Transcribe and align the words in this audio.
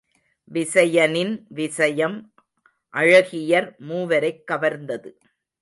விசயனின் 0.51 1.47
விசயம் 1.55 2.17
அழகியர் 2.93 3.77
மூவரைக் 3.77 4.43
கவர்ந்தது. 4.51 5.17